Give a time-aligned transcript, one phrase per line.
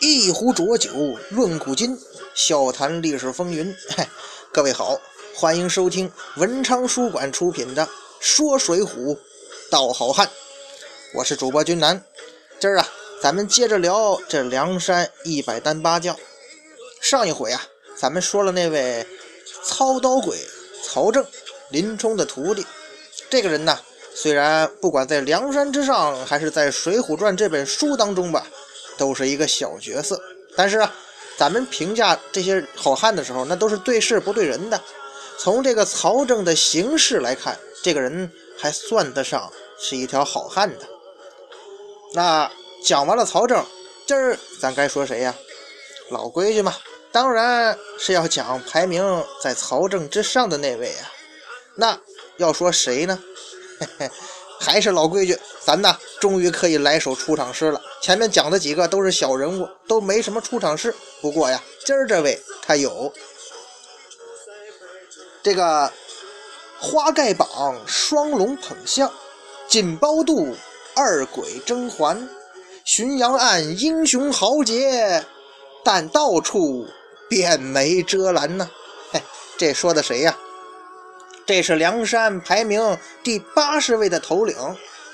[0.00, 0.90] 一壶浊酒
[1.30, 1.98] 论古今，
[2.34, 3.74] 笑谈历史风云。
[3.96, 4.06] 嘿，
[4.52, 5.00] 各位好，
[5.34, 7.86] 欢迎收听文昌书馆出品的
[8.20, 9.18] 《说水浒
[9.70, 10.26] 道好汉》，
[11.14, 12.04] 我是主播君南。
[12.60, 12.88] 今儿啊，
[13.20, 16.16] 咱们接着聊这梁山一百单八将。
[17.00, 17.62] 上一回啊，
[17.96, 19.06] 咱们说了那位
[19.64, 20.38] 操刀鬼
[20.84, 21.24] 曹正，
[21.70, 22.66] 林冲的徒弟。
[23.30, 23.78] 这个人呢，
[24.14, 28.46] 虽然不管在梁山之上，还是在《水浒传》这本书当中吧。
[28.96, 30.20] 都是一个小角色，
[30.56, 30.92] 但是啊，
[31.36, 34.82] 咱们评价这些好汉的时候，那都是对事不对人的。
[35.38, 40.84] 从这个曹正的行事来看，这个人还算得上是一条好汉的。
[42.12, 42.50] 那
[42.84, 43.64] 讲完了曹正，
[44.06, 45.34] 今儿咱该说谁呀？
[46.10, 46.74] 老规矩嘛，
[47.12, 51.10] 当然是要讲排名在曹正之上的那位呀。
[51.74, 51.98] 那
[52.38, 53.18] 要说谁呢？
[53.80, 54.10] 嘿嘿。
[54.60, 57.80] 还是老规矩，咱呢终于可以来首出场诗了。
[58.02, 60.92] 前面讲的几个都是小人物，都没什么出场诗。
[61.20, 63.12] 不过呀，今儿这位他有
[65.44, 65.92] 这个
[66.80, 69.12] 花盖榜双龙捧象，
[69.68, 70.56] 锦包肚
[70.96, 72.28] 二鬼争环，
[72.88, 75.22] 浔阳岸英雄豪杰，
[75.84, 76.86] 但到处
[77.28, 78.70] 遍没遮拦呢。
[79.12, 79.22] 嘿，
[79.58, 80.34] 这说的谁呀？
[81.44, 84.56] 这是梁山排名第八十位的头领，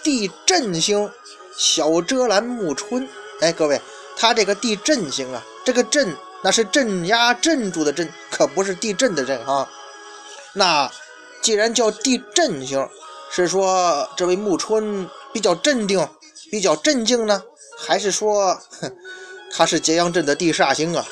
[0.05, 1.11] 地震星
[1.59, 3.09] 小遮拦木春。
[3.41, 3.81] 哎，各位，
[4.17, 9.69] 他这个地震星啊，这个震那是镇压、镇住的镇，可不是地震的震哈。
[10.53, 10.89] 那
[11.43, 12.89] 既然叫地震星，
[13.33, 16.09] 是说这位木春比较镇定、
[16.53, 17.43] 比较镇静呢，
[17.79, 18.59] 还是说
[19.53, 21.07] 他是揭阳镇的地煞星啊？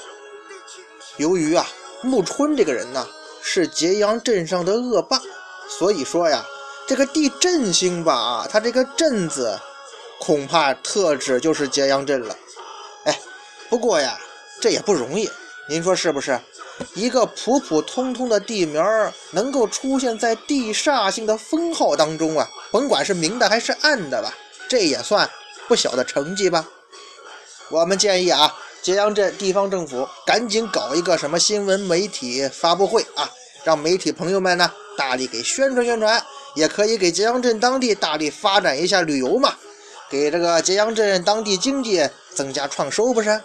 [1.16, 1.66] 由于啊，
[2.02, 3.06] 木春这个人呢。
[3.44, 5.20] 是揭阳镇上的恶霸，
[5.68, 6.46] 所以说呀，
[6.86, 9.58] 这个地震星吧，它这个镇字，
[10.20, 12.36] 恐怕特指就是揭阳镇了。
[13.04, 13.18] 哎，
[13.68, 14.16] 不过呀，
[14.60, 15.28] 这也不容易，
[15.68, 16.38] 您说是不是？
[16.94, 24.32] 一个普普通通的地名儿能够出现在地煞星的封号当中啊，甭管是明的还是暗的吧，
[24.68, 25.28] 这也算
[25.72, 26.68] 不小的成绩吧。
[27.70, 28.54] 我们建议啊。
[28.82, 33.30] 揭阳镇地方政府赶紧搞一个什么新闻媒体发布会啊，
[33.64, 36.22] 让媒体朋友们呢大力给宣传宣传，
[36.56, 39.56] 也可以给揭阳镇当地大力发展一下旅游嘛，
[40.10, 43.40] 给这个揭阳镇当地经济增加创收不是？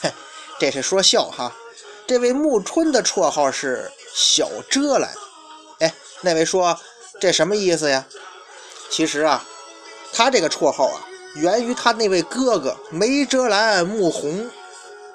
[0.00, 0.10] 嘿，
[0.58, 1.54] 这是说笑哈。
[2.06, 5.14] 这位暮春的绰号是小遮拦，
[5.80, 6.80] 哎，那位说
[7.20, 8.06] 这什么意思呀？
[8.88, 9.44] 其实啊，
[10.14, 11.02] 他这个绰号啊。
[11.36, 14.50] 源于他那位哥哥梅遮拦穆弘，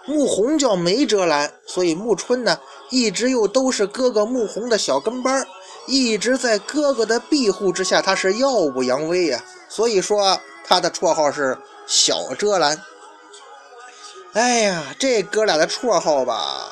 [0.06, 2.58] 穆弘叫梅遮拦，所以穆春呢
[2.90, 5.46] 一直又都是哥哥穆弘的小跟班
[5.88, 9.44] 一直在哥哥的庇护之下，他是耀武扬威呀。
[9.68, 12.82] 所以说他的绰号是小遮拦。
[14.34, 16.72] 哎呀，这哥俩的绰号吧，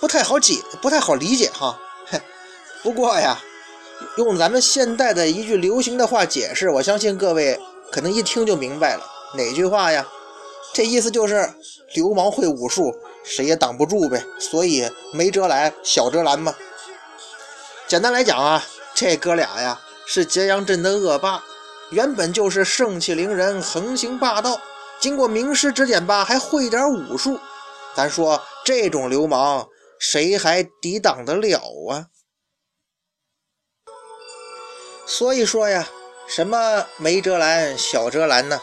[0.00, 1.78] 不太好解，不太好理解哈。
[2.82, 3.38] 不过呀，
[4.16, 7.60] 用咱们现代的一句流行的话解释，我相信各位。
[7.90, 9.04] 可能一听就明白了
[9.34, 10.06] 哪句话呀？
[10.74, 11.54] 这意思就是
[11.94, 12.94] 流氓会武术，
[13.24, 14.22] 谁也挡不住呗。
[14.38, 16.54] 所以没遮拦，小遮拦嘛。
[17.86, 18.62] 简单来讲啊，
[18.94, 21.42] 这哥俩呀是揭阳镇的恶霸，
[21.90, 24.60] 原本就是盛气凌人、横行霸道。
[25.00, 27.40] 经过名师指点吧，还会点武术。
[27.94, 29.66] 咱说这种流氓，
[29.98, 32.06] 谁还抵挡得了啊？
[35.06, 35.88] 所以说呀。
[36.28, 38.60] 什么梅遮拦、小遮拦呢？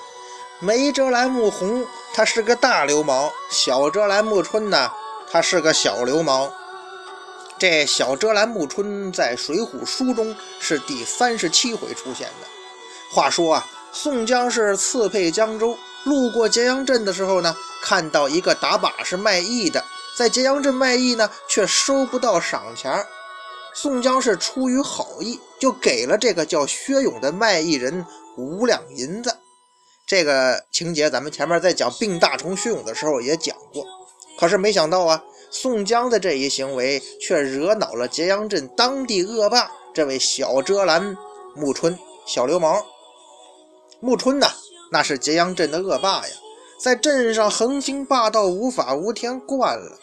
[0.59, 1.83] 梅遮拦穆弘
[2.13, 4.91] 他是个大流氓，小遮拦穆春呢，
[5.31, 6.53] 他是个小流氓。
[7.57, 12.47] 这小遮拦穆春在《水浒》书中是第三十七回出现的。
[13.11, 19.83] 话说啊，宋江是刺配江州，路过揭阳镇的时候呢，看到一个打把式卖艺的，
[20.15, 23.07] 在揭阳镇卖艺呢，却收不到赏钱儿。
[23.75, 28.05] 宋江是出于好意，就给了这个叫薛勇的卖艺人
[28.37, 29.35] 五两银子。
[30.07, 33.85] 这个情节咱们前面在讲病大虫薛勇的时候也讲过。
[34.39, 41.17] 可是没想到啊，宋江的这一行为却惹恼了揭阳镇当地恶霸这位小遮拦
[41.53, 42.81] 穆春小流氓。
[43.99, 44.47] 穆春呐，
[44.89, 46.33] 那是揭阳镇的恶霸呀，
[46.79, 49.99] 在镇上横行霸道，无法无天惯了。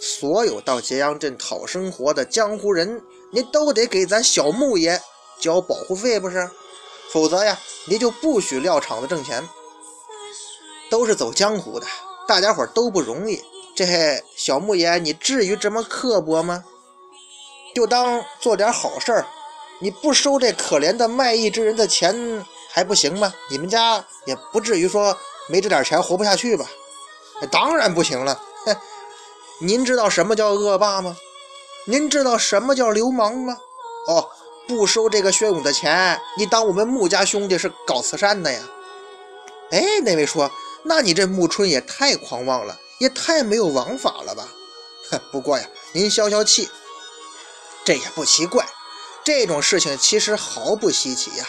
[0.00, 3.02] 所有到揭阳镇讨生活的江湖人。
[3.36, 4.98] 你都得给咱小穆爷
[5.38, 6.50] 交保护费，不是？
[7.10, 9.46] 否则呀，你就不许撂场子挣钱。
[10.88, 11.86] 都是走江湖的，
[12.26, 13.44] 大家伙都不容易。
[13.74, 16.64] 这小木爷，你至于这么刻薄吗？
[17.74, 19.26] 就当做点好事儿，
[19.80, 23.34] 你不收这可怜的卖艺之人的钱还不行吗？
[23.50, 25.14] 你们家也不至于说
[25.50, 26.64] 没这点钱活不下去吧？
[27.50, 28.40] 当然不行了。
[29.60, 31.14] 您知道什么叫恶霸吗？
[31.86, 33.56] 您知道什么叫流氓吗？
[34.08, 34.28] 哦，
[34.68, 38.60] 不收这个薛勇的钱，你当我们穆家兄弟是搞慈善的呀？
[39.70, 40.50] 哎，那位说，
[40.82, 42.78] 那你这穆春也太狂妄了。
[42.98, 44.48] 也太没有王法了吧！
[45.10, 46.66] 哼，不过呀，您消消气，
[47.84, 48.66] 这也不奇怪。
[49.22, 51.46] 这种事情其实毫不稀奇呀。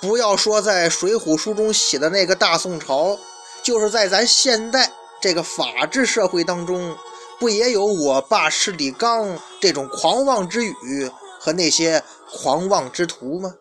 [0.00, 3.16] 不要说在《水浒》书中写的那个大宋朝，
[3.62, 4.90] 就是在咱现代
[5.20, 6.96] 这个法治社会当中，
[7.38, 13.54] 不也有我爸是李刚这种狂妄之语和那些狂妄之徒吗？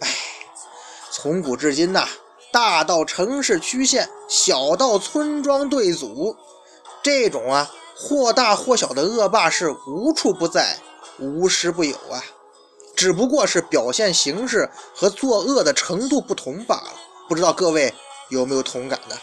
[0.00, 0.08] 哎，
[1.10, 2.06] 从古至今呐，
[2.52, 6.36] 大到城市区县，小到村庄队组。
[7.02, 10.78] 这种啊，或大或小的恶霸是无处不在，
[11.18, 12.22] 无时不有啊，
[12.94, 16.94] 只不过是表现形式和作恶的程度不同罢了。
[17.28, 17.92] 不知道各位
[18.30, 19.16] 有没有同感呢？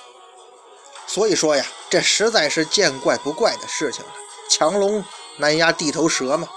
[1.07, 4.11] 所以说呀，这实在是见怪不怪的事情了。
[4.49, 5.03] 强龙
[5.37, 6.47] 难压地头蛇嘛。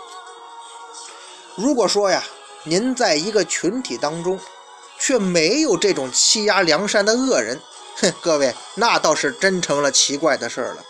[1.54, 2.22] 如果说呀，
[2.64, 4.38] 您在一个群体当中，
[4.98, 7.60] 却没有这种欺压良善的恶人，
[7.96, 10.84] 哼，各位那倒是真成了奇怪的事儿了。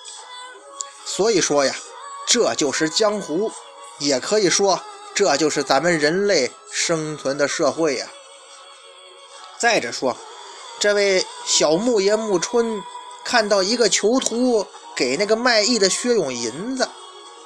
[1.04, 1.74] 所以说呀，
[2.26, 3.50] 这就是江湖，
[3.98, 4.80] 也可以说
[5.14, 8.06] 这就是咱们人类生存的社会呀。
[9.58, 10.16] 再者说，
[10.78, 12.82] 这位小木爷木春
[13.28, 14.66] 看到一个囚徒
[14.96, 16.88] 给那个卖艺的薛勇银子，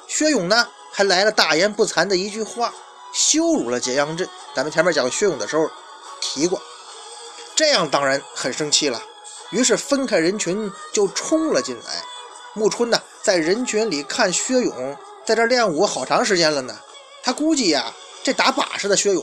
[0.07, 2.73] 薛勇呢还来了大言不惭的一句话，
[3.11, 4.25] 羞辱了解阳镇。
[4.55, 5.69] 咱们前面讲薛勇的时候
[6.21, 6.61] 提过，
[7.53, 9.03] 这样当然很生气了，
[9.51, 12.01] 于是分开人群就冲了进来。
[12.53, 12.97] 暮春呢？
[13.21, 16.73] 在人群里看薛勇在这练武好长时间了呢，
[17.21, 17.91] 他估计呀，
[18.23, 19.21] 这打把式的薛勇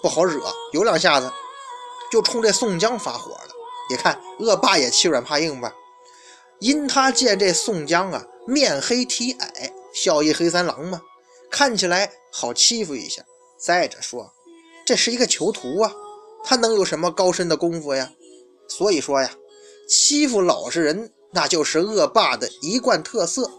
[0.00, 1.28] 不好惹，有两下子
[2.12, 3.48] 就冲这宋江发火了。
[3.90, 5.72] 你看恶霸也欺软怕硬吧？
[6.60, 11.00] 因他见这宋江啊，面黑体矮，笑意黑三郎嘛，
[11.50, 13.22] 看起来好欺负一下。
[13.58, 14.32] 再者说，
[14.84, 15.92] 这是一个囚徒啊，
[16.44, 18.12] 他能有什么高深的功夫呀？
[18.68, 19.30] 所以说呀，
[19.88, 21.12] 欺负老实人。
[21.32, 23.50] 那就是恶霸的一贯特色，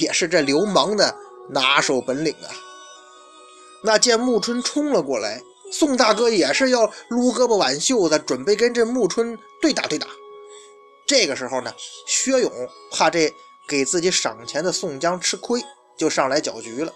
[0.00, 1.14] 也是这流氓的
[1.50, 2.48] 拿手本领啊！
[3.84, 10.06] 那见穆春冲了过来，宋大哥也是要撸胳膊挽袖子，准备跟这穆春对打对打。
[11.06, 11.72] 这个时候呢，
[12.06, 12.50] 薛勇
[12.90, 13.32] 怕这
[13.68, 15.62] 给自己赏钱的宋江吃亏，
[15.96, 16.92] 就上来搅局了。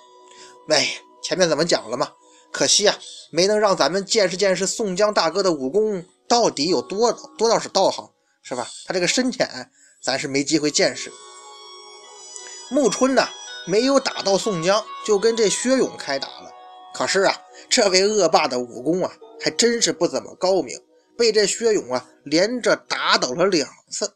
[0.68, 2.12] 哎，前面怎么讲了嘛？
[2.52, 2.98] 可惜啊，
[3.30, 8.10] 没能让咱们见识见识宋江大哥的武功到底有多多道是道行，
[8.42, 8.68] 是吧？
[8.86, 9.70] 他这个深浅。
[10.02, 11.12] 咱是没机会见识。
[12.70, 13.28] 穆春呢，
[13.66, 16.50] 没有打到宋江，就跟这薛勇开打了。
[16.94, 17.36] 可是啊，
[17.68, 19.12] 这位恶霸的武功啊，
[19.42, 20.80] 还真是不怎么高明，
[21.20, 24.14] 被这薛勇啊连着打倒了两次。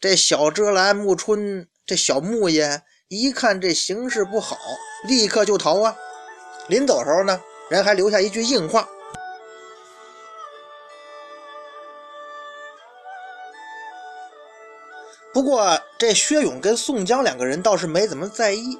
[0.00, 4.58] 这小遮拦木春，这小木爷一看这形势不好，
[5.06, 5.96] 立刻就逃啊。
[6.66, 7.40] 临走时候呢，
[7.70, 8.88] 人还留下一句硬话。
[15.32, 18.76] 不过这薛勇跟宋江两个人倒是没怎么在意。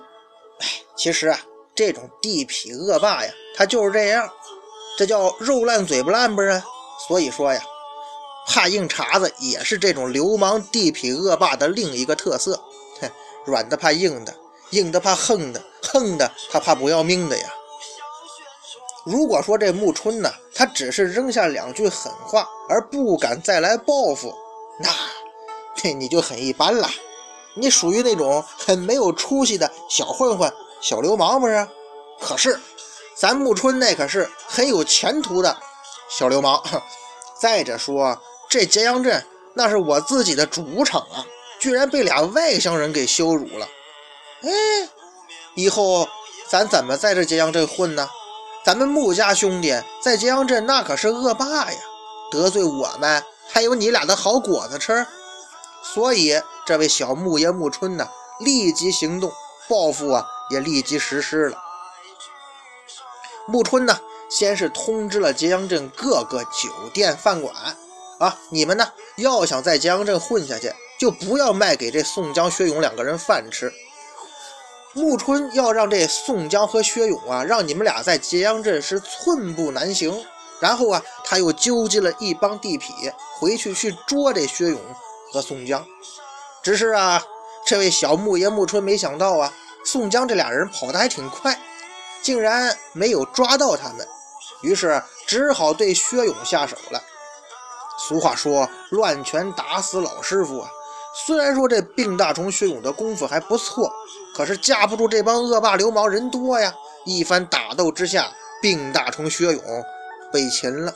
[0.59, 0.67] 哎，
[0.97, 1.39] 其实啊，
[1.73, 4.29] 这种地痞恶霸呀，他就是这样，
[4.99, 6.65] 这叫肉烂嘴不烂不啊。
[7.07, 7.61] 所以说呀，
[8.47, 12.61] 怕硬茬子也是这种流氓地痞恶霸的另一个特色。
[13.01, 13.11] 哼，
[13.45, 14.35] 软的怕硬的，
[14.71, 17.53] 硬的怕横的，横的他怕不要命的呀。
[19.05, 24.33] 如果说这穆春呢，他只是扔下两句狠话而不敢再来报复，
[24.79, 24.89] 那……
[25.83, 26.89] 嘿，你就很一般了，
[27.55, 31.67] 你属于那种很没有出息的小混混、小流氓，不是？
[32.21, 32.61] 可是，
[33.17, 35.57] 咱穆春那可是很有前途的
[36.13, 36.63] 小流氓。
[37.41, 41.25] 再者说，这揭阳镇那是我自己的主场啊，
[41.59, 43.67] 居然被俩外乡人给羞辱了。
[44.43, 44.51] 哎，
[45.55, 46.07] 以后
[46.49, 48.09] 咱怎么在这揭阳镇混呢？
[48.65, 51.79] 咱们穆家兄弟在揭阳镇那可是恶霸呀，
[52.31, 55.07] 得罪我们还有你俩的好果子吃。
[55.83, 59.33] 所以，这位小木爷穆春呢，立即行动
[59.69, 61.59] 报复啊，也立即实施了。
[63.49, 63.99] 穆春呢，
[64.39, 67.55] 先是通知了揭阳镇各个酒店饭馆
[68.19, 73.71] 啊，你们呢要想在揭阳镇混下去，就不要卖给这宋江、薛勇两个人饭吃。
[74.95, 80.25] 木春要让这宋江和薛勇啊，让你们俩在揭阳镇是寸步难行。
[80.61, 84.81] 然后啊，他又纠集了一帮地痞回去去捉这薛勇。
[85.33, 85.83] 和宋江，
[86.63, 87.25] 只是啊，
[87.65, 89.51] 这位小木爷木春没想到啊，
[89.83, 91.59] 宋江这俩人跑得还挺快，
[92.21, 94.07] 竟然没有抓到他们，
[94.63, 97.03] 于是只好对薛勇下手了。
[97.99, 100.71] 俗话说“乱拳打死老师傅”啊。
[101.27, 103.93] 虽然说这病大虫薛勇的功夫还不错，
[104.35, 106.75] 可是架不住这帮恶霸流氓人多呀。
[107.05, 109.63] 一番打斗之下，病大虫薛勇
[110.33, 110.95] 被擒了。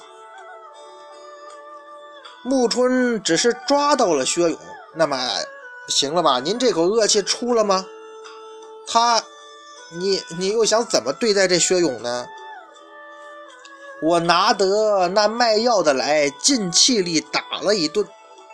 [2.43, 4.59] 暮春只是抓到了薛勇，
[4.95, 5.19] 那么
[5.89, 6.41] 行了吧？
[6.41, 7.85] 您这口恶气出了吗？
[8.87, 9.23] 他，
[9.99, 12.27] 你你又想怎么对待这薛勇呢？
[14.03, 18.07] 我拿得那卖药的来，尽气力打了一顿。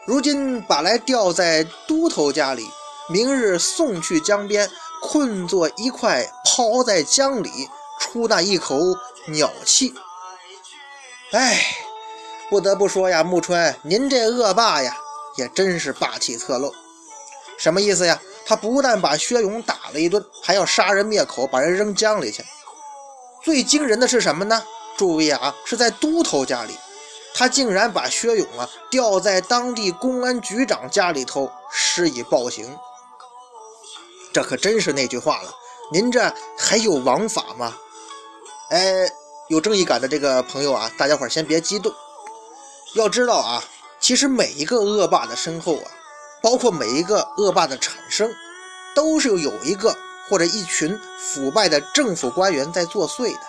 [0.06, 2.64] 如今把来吊在都头家里，
[3.08, 4.70] 明日送去江边，
[5.02, 7.50] 困作一块，抛在江里，
[7.98, 8.78] 出那一口
[9.28, 9.92] 鸟气。
[11.32, 11.60] 哎，
[12.48, 14.96] 不得不说呀，木春，您这恶霸呀，
[15.36, 16.72] 也真是霸气侧漏。
[17.58, 18.20] 什么意思呀？
[18.44, 22.44] 他不但把薛勇打了一顿，还要杀人灭口，把人扔江里去。
[23.42, 24.62] 最惊人的是什么呢？
[24.96, 26.76] 注意啊，是在都头家里。
[27.34, 32.78] 他竟然把薛勇啊吊在当地公安局长家里头施以暴行，
[34.34, 35.54] 这可真是那句话了。
[35.90, 37.74] 您这还有王法吗？
[38.68, 39.10] 哎，
[39.48, 41.90] 有正义感的这个朋友啊，大家伙先别激动。
[42.94, 43.64] 要知道啊，
[43.98, 45.90] 其实每一个恶霸的身后啊，
[46.42, 48.30] 包括每一个恶霸的产生，
[48.94, 49.96] 都是有一个
[50.28, 53.40] 或者一群腐败的政府官员在作祟的。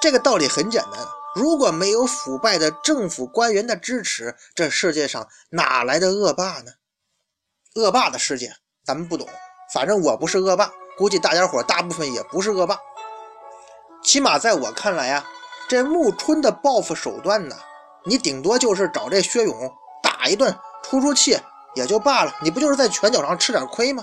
[0.00, 1.06] 这个道理很简单。
[1.34, 6.72] 如果没有腐败的政府官员的支持，这世界上哪来的恶霸呢？
[7.76, 8.52] 恶霸的世界
[8.84, 9.28] 咱们不懂，
[9.72, 12.76] 反正我不是恶霸，估计大家伙大部分也不是恶霸。
[14.02, 15.24] 起码在我看来呀，
[15.68, 17.54] 这穆春的报复手段呢，
[18.04, 20.52] 你顶多就是找这薛勇打一顿
[20.82, 21.38] 出出气
[21.76, 24.02] 也就罢了，你不就是在拳脚上吃点亏吗？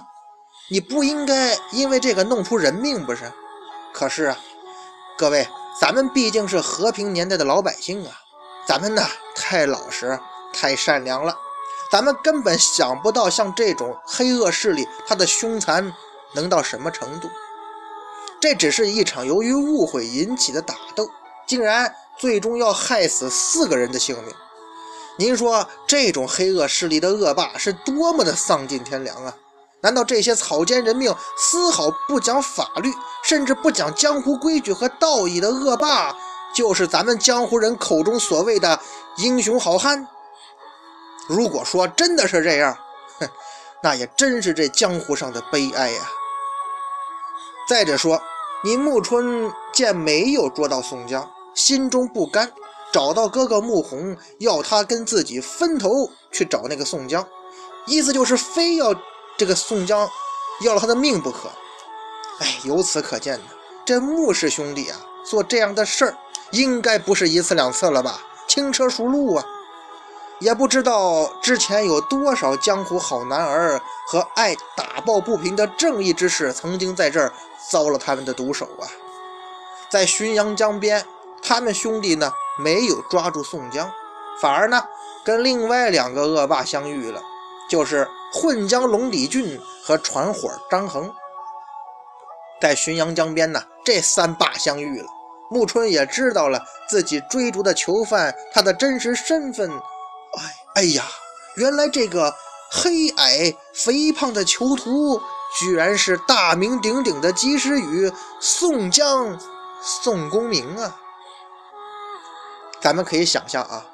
[0.70, 3.30] 你不应该因为这个弄出人命不是？
[3.94, 4.38] 可是啊，
[5.18, 5.46] 各位。
[5.80, 8.12] 咱们毕竟是和平年代的老百姓啊，
[8.68, 9.04] 咱们呢
[9.36, 10.20] 太老实、
[10.52, 11.38] 太善良了，
[11.92, 15.94] 咱们根本想不到像这种黑恶势力，他的凶残
[16.34, 17.30] 能到什么程度。
[18.40, 21.10] 这只是一场由于误会引起的打斗，
[21.46, 24.34] 竟然最终要害死四个人的性命。
[25.18, 29.36] 您说这种黑恶势力的恶霸是多么的丧尽天良啊！
[29.88, 32.92] 难道这些草菅人命、丝毫不讲法律，
[33.24, 36.14] 甚至不讲江湖规矩和道义的恶霸，
[36.54, 38.78] 就是咱们江湖人口中所谓的
[39.16, 40.06] 英雄好汉？
[41.30, 42.78] 如果说真的是这样，
[43.18, 43.30] 哼，
[43.82, 46.02] 那也真是这江湖上的悲哀呀。
[47.70, 48.22] 再者说，
[48.66, 52.52] 你穆春见没有捉到宋江，心中不甘，
[52.92, 57.26] 找到哥哥穆弘，要他跟自己分头去找那个宋江，
[57.86, 58.94] 意思就是非要。
[59.38, 60.10] 这个宋江
[60.62, 61.48] 要了他的命不可，
[62.40, 63.46] 哎，由此可见呢，
[63.86, 66.18] 这穆氏兄弟啊，做这样的事儿，
[66.50, 68.20] 应该不是一次两次了吧？
[68.48, 69.46] 轻车熟路啊，
[70.40, 77.32] 也不知道之前有多少江湖好男儿和爱打抱不平的正义之士，曾经在这儿
[77.70, 78.90] 遭了他们的毒手啊。
[79.88, 81.06] 在浔阳江边，
[81.44, 83.92] 他们兄弟呢没有抓住宋江，
[84.42, 84.84] 反而呢
[85.24, 87.22] 跟另外两个恶霸相遇了，
[87.70, 88.10] 就是。
[88.34, 91.14] 混江龙李俊和船伙张衡
[92.62, 95.08] 在浔阳江边呢，这三霸相遇了。
[95.50, 99.72] 穆春也知道了自己追逐的囚犯他的真实身份。
[99.72, 101.04] 哎哎呀，
[101.56, 102.34] 原来这个
[102.70, 105.22] 黑矮肥胖的囚徒，
[105.58, 109.40] 居然是大名鼎鼎的及时雨宋江
[109.82, 110.98] 宋公明啊！
[112.82, 113.86] 咱们可以想象啊，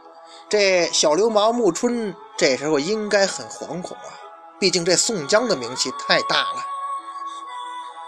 [0.50, 4.23] 这小流氓穆春这时候应该很惶恐啊。
[4.64, 6.66] 毕竟这宋江的名气太大了，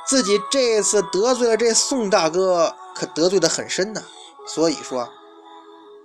[0.08, 4.02] 自己这次得罪了这宋大哥，可得罪的很深呢。
[4.48, 5.10] 所以说，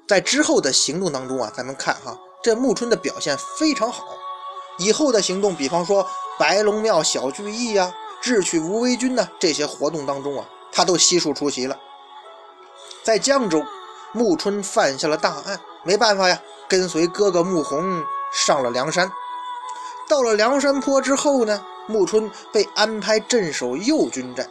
[0.09, 4.09] 在之后的行动当中啊，咱们看哈，这穆春的表现非常好。
[4.78, 6.04] 以后的行动，比方说
[6.37, 11.78] 白龙庙小聚义呀、智取无为军呢这些活动当中啊，他都悉数出席了。
[13.04, 13.62] 在江州，
[14.11, 19.09] 穆春犯下了大案，没办法呀，跟随哥哥穆弘上了梁山。
[20.11, 24.45] 到了梁山坡之后呢，穆春被安排镇守右军寨。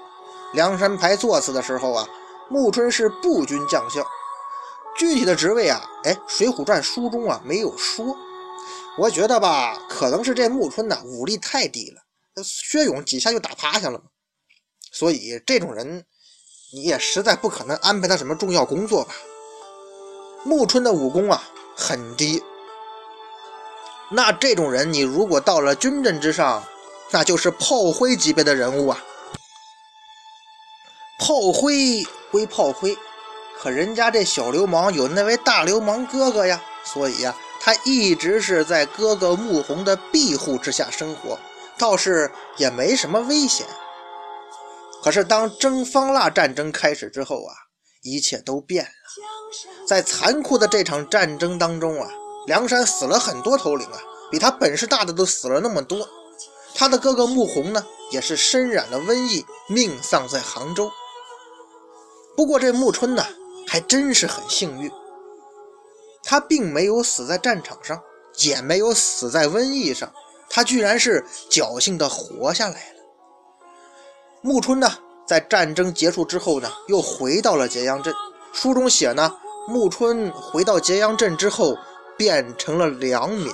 [0.54, 2.08] 梁山排座次的时候啊，
[2.48, 4.02] 穆春是步军将校，
[4.98, 8.16] 具体的职位啊，哎，《水浒传》书中啊没有说。
[8.98, 14.06] 我觉得吧，可能是这穆春呐武力太低了，薛勇几下就打趴下了嘛。
[14.94, 16.06] 所以这种人，
[16.72, 19.14] 你也实在不可能安排他什么重要工作吧。
[20.46, 21.44] 穆春的武功啊
[21.76, 22.42] 很低。
[24.12, 26.64] 那这种人，你如果到了军阵之上，
[27.12, 29.04] 那就是炮灰级别的人物啊。
[31.20, 32.98] 炮灰归炮灰，
[33.60, 41.38] 可人家这小流氓有那位大流氓哥哥呀，所以呀，他一直是在哥哥穆弘的庇护之下生活，
[41.78, 43.68] 倒是也没什么危险。
[45.04, 47.54] 可是当征方腊战争开始之后啊，
[48.02, 48.90] 一切都变了。
[49.88, 52.10] 在残酷的这场战争当中啊，
[52.50, 54.00] 梁山死了很多头领啊，
[54.32, 56.10] 比他本事大的都死了那么多。
[56.74, 60.90] 他的哥哥穆弘呢，也是身染了瘟疫，命丧在杭州。
[62.36, 63.24] 不过这穆春呢，
[63.68, 64.92] 还真是很幸运，
[66.24, 68.02] 他并没有死在战场上，
[68.40, 70.12] 也没有死在瘟疫上，
[70.50, 73.00] 他居然是侥幸的活下来了。
[74.42, 74.92] 穆春呢，
[75.28, 78.12] 在战争结束之后呢，又回到了揭阳镇。
[78.52, 79.38] 书中写呢，
[79.68, 81.78] 穆春回到揭阳镇之后，
[82.20, 83.50] 变成了良民。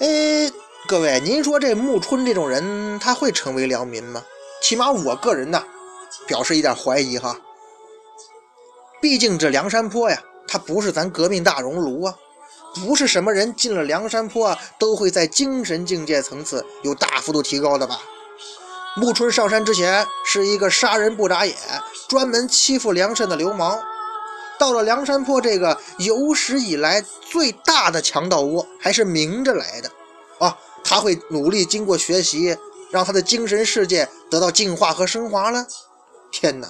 [0.00, 0.50] 哎，
[0.88, 4.24] 各位，您说这穆春这种人，他会成为良民吗？
[4.62, 5.62] 起码我个人呢。
[6.26, 7.36] 表示一点怀疑哈，
[9.00, 12.14] 毕竟这梁山坡呀，它不是咱革命大熔炉啊，
[12.74, 18.00] 不是什么人进了梁山坡啊都会在精神境界层次有大幅度提高的吧？
[18.94, 21.56] 穆春上山之前是一个杀人不眨眼、
[22.08, 23.82] 专门欺负梁山的流氓，
[24.62, 29.90] 到了梁山坡这个有史以来最大的强盗窝，还是明着来的
[30.38, 30.56] 啊！
[30.84, 32.56] 他会努力经过学习，
[32.88, 35.66] 让他的精神世界得到净化和升华了。
[36.30, 36.68] 天哪，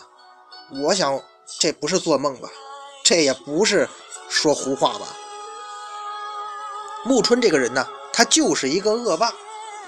[0.82, 1.22] 我想
[1.61, 2.49] 这不是做梦吧？
[3.04, 3.87] 这也不是
[4.26, 5.14] 说胡话吧？
[7.04, 9.34] 穆春这个人呢，他就是一个恶霸，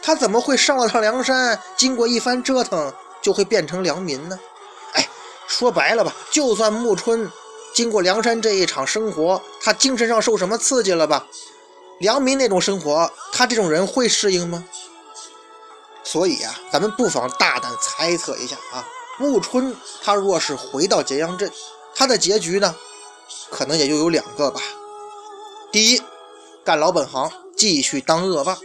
[0.02, 2.92] 他怎么会上了趟梁山，经过一番折腾
[3.22, 4.38] 就会变成良民呢？
[4.92, 5.08] 哎，
[5.46, 7.32] 说白了吧，就算穆春
[7.74, 11.26] 经过梁山这一场生活，他精神上受什么刺激了吧？
[11.98, 14.64] 良民那种生活，他这种人会适应吗？
[16.04, 18.86] 所以啊，咱们不妨大胆猜测一下啊。
[19.18, 21.50] 穆春他若是回到揭阳镇，
[21.94, 22.74] 他的结局呢，
[23.50, 24.60] 可能也就有两个吧。
[25.72, 26.00] 第一，
[26.64, 28.56] 干老本行，继续当恶霸。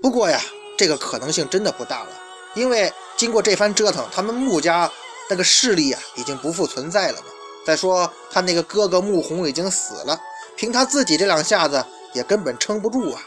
[0.00, 0.40] 不过呀，
[0.76, 2.10] 这个可能性真的不大了，
[2.54, 4.90] 因为经过这番折腾，他们穆家
[5.28, 7.26] 那个势力啊，已经不复存在了嘛。
[7.66, 10.18] 再说他那个哥哥穆弘已经死了，
[10.56, 13.20] 凭他自己这两下子也根本撑不住啊。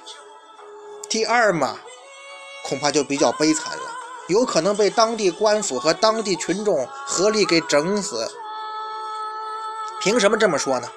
[1.10, 1.78] 第二嘛，
[2.64, 3.84] 恐怕就比较悲惨了。
[4.30, 8.32] 有可能被当地官府和当地群众合力给整死。
[10.02, 10.88] 凭什么这么说呢？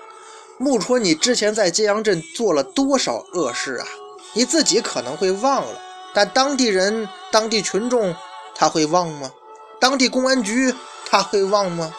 [0.59, 3.87] 穆春，你之前在揭阳镇做了多少恶事啊？
[4.35, 5.81] 你自己可能会忘了，
[6.15, 8.15] 但当地人、当地群众
[8.55, 9.33] 他会忘吗？
[9.81, 10.73] 当地公安局
[11.11, 11.93] 他会忘吗？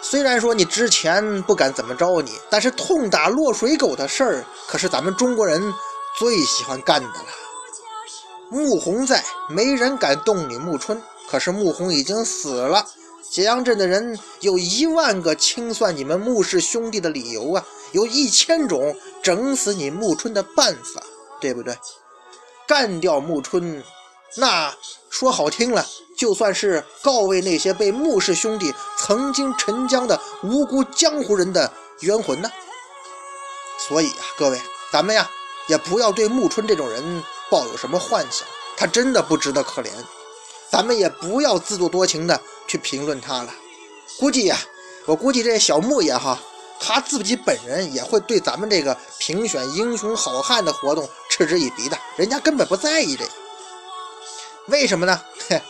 [0.00, 5.60] 虽然说你之前不敢怎么着你，但是痛打落水狗的事儿可是咱们中国人
[6.18, 7.26] 最喜欢干的了。
[8.50, 11.02] 穆弘在，没人敢动你穆春。
[11.28, 12.86] 可是穆弘已经死了，
[13.28, 21.02] 揭阳镇的人有一万个清算你们穆氏兄弟的理由啊，有一千种整死你穆春的办法，
[21.38, 21.76] 对不对？
[22.66, 23.84] 干掉穆春，
[24.36, 24.74] 那
[25.10, 32.50] 说好听了，就算是告慰那些被穆氏兄弟曾经沉江的无辜江湖人的冤魂呢。
[33.88, 34.60] 所以啊，各位，
[34.92, 35.28] 咱们呀，
[35.68, 37.22] 也不要对穆春这种人。
[37.50, 38.46] 抱有什么幻想？
[38.76, 39.88] 他真的不值得可怜，
[40.70, 43.54] 咱们也不要自作多情的去评论他了。
[44.20, 44.58] 估计呀，
[45.06, 46.38] 我估计这小穆爷哈，
[46.78, 53.30] 他自己本人也会对咱们这个评选英雄好汉的活动嗤之以鼻的，人家根本不在意这个。
[54.68, 55.20] 为什么呢？
[55.48, 55.62] 嘿，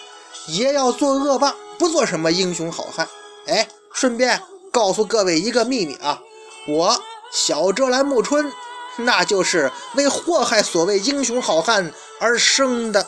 [0.47, 3.09] 爷要做恶霸，不做什么英雄好汉。
[3.47, 6.21] 哎，顺便告诉各位一个秘密啊，
[6.67, 7.01] 我
[7.33, 8.53] 小遮拦暮春。
[9.01, 13.07] 那就是为祸害所谓英雄好汉而生的。